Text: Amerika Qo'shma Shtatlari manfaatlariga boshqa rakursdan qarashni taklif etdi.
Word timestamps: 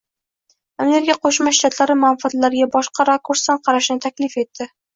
Amerika 0.85 1.15
Qo'shma 1.25 1.53
Shtatlari 1.59 1.97
manfaatlariga 2.05 2.71
boshqa 2.79 3.07
rakursdan 3.13 3.65
qarashni 3.71 4.03
taklif 4.11 4.43
etdi. 4.47 4.73